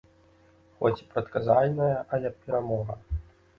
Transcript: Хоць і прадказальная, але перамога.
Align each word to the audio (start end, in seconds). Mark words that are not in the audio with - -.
Хоць 0.79 1.01
і 1.01 1.05
прадказальная, 1.11 1.93
але 2.19 2.35
перамога. 2.43 3.01